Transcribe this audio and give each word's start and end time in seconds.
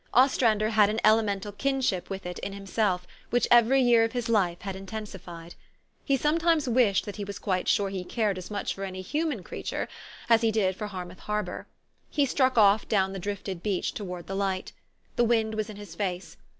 Ostrander 0.15 0.71
had 0.71 0.89
an 0.89 0.99
elemental 1.03 1.51
kinship 1.51 2.09
with 2.09 2.25
it 2.25 2.39
in 2.39 2.53
himself, 2.53 3.05
which 3.29 3.47
every 3.51 3.79
year 3.83 4.03
of 4.03 4.13
his 4.13 4.29
life 4.29 4.61
had 4.61 4.75
intensified. 4.75 5.53
He 6.03 6.17
sometimes 6.17 6.67
wished 6.67 7.05
that 7.05 7.17
he 7.17 7.23
was 7.23 7.37
quite 7.37 7.67
sure 7.67 7.89
he 7.91 8.03
cared 8.03 8.39
as 8.39 8.49
much 8.49 8.73
for 8.73 8.83
any 8.83 9.01
human 9.03 9.43
creature 9.43 9.87
76 10.25 10.25
THE 10.25 10.25
STORY 10.25 10.25
OF 10.25 10.25
AVIS. 10.25 10.33
as 10.33 10.41
he 10.41 10.51
did 10.51 10.75
for 10.75 10.87
Harmouth 10.87 11.19
Harbor. 11.19 11.67
He 12.09 12.25
struck 12.25 12.57
off 12.57 12.87
down 12.89 13.13
the 13.13 13.19
drifted 13.19 13.61
beach 13.61 13.91
toward 13.93 14.25
the 14.25 14.33
Light. 14.35 14.71
The 15.17 15.23
wind 15.23 15.53
was 15.53 15.69
in 15.69 15.75
his 15.77 15.93
face. 15.93 16.35